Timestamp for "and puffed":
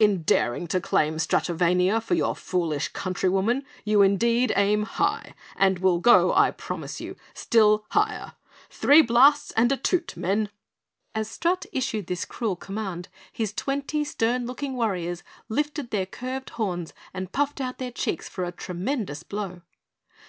17.14-17.60